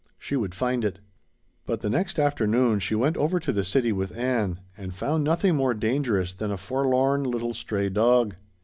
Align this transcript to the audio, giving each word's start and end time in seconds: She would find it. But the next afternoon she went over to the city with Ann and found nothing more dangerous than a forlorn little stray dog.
She 0.17 0.35
would 0.35 0.55
find 0.55 0.83
it. 0.83 0.99
But 1.67 1.81
the 1.81 1.89
next 1.91 2.17
afternoon 2.17 2.79
she 2.79 2.95
went 2.95 3.17
over 3.17 3.39
to 3.39 3.53
the 3.53 3.63
city 3.63 3.91
with 3.91 4.17
Ann 4.17 4.59
and 4.75 4.95
found 4.95 5.23
nothing 5.23 5.55
more 5.55 5.75
dangerous 5.75 6.33
than 6.33 6.49
a 6.49 6.57
forlorn 6.57 7.21
little 7.23 7.53
stray 7.53 7.87
dog. 7.87 8.35